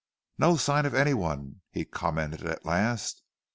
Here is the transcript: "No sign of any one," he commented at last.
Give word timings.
"No 0.39 0.55
sign 0.57 0.87
of 0.87 0.95
any 0.95 1.13
one," 1.13 1.61
he 1.69 1.85
commented 1.85 2.43
at 2.47 2.65
last. 2.65 3.21